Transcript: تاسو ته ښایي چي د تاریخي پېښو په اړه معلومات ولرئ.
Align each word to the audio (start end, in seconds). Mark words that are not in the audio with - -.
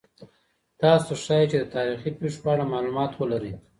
تاسو 0.81 1.05
ته 1.15 1.15
ښایي 1.23 1.45
چي 1.51 1.57
د 1.61 1.65
تاریخي 1.75 2.11
پېښو 2.19 2.39
په 2.43 2.49
اړه 2.53 2.71
معلومات 2.73 3.11
ولرئ. 3.15 3.53